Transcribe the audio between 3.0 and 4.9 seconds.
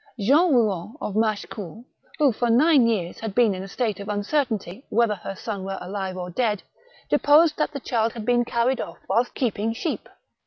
200 THE BOOK OF WERE WOLVES. had been in a state of uncertainty